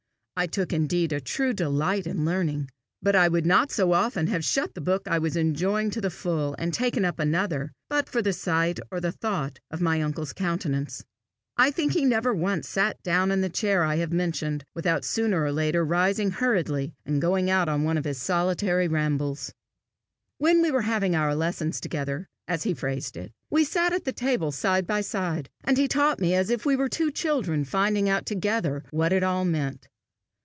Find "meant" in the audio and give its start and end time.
29.45-29.87